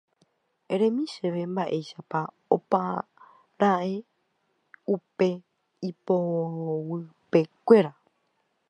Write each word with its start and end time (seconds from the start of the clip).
Eremi 0.73 1.03
chéve 1.13 1.41
mba'éichapa 1.51 2.19
opara'e 2.55 3.95
upe 4.95 5.29
ipoguypekuéra 5.89 7.91